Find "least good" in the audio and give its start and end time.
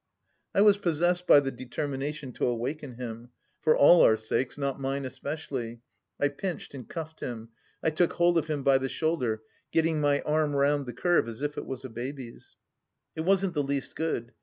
13.61-14.33